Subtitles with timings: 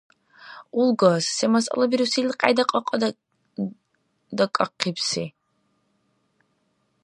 [0.79, 5.25] Улгас, се масъала бируси илкьяйда кьакьадакӀахъибси?